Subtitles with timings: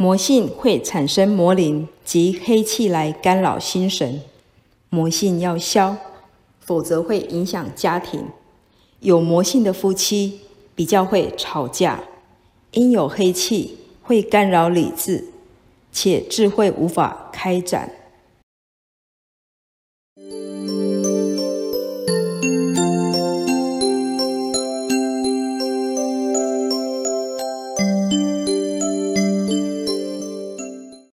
[0.00, 4.22] 魔性会产生魔灵及黑气来干扰心神。
[4.88, 5.94] 魔性要消
[6.58, 8.28] 否则会影响家庭。
[9.00, 10.40] 有魔性的夫妻
[10.74, 12.00] 比较会吵架
[12.70, 15.26] 因有黑气会干扰理智
[15.92, 17.90] 且智慧无法开展。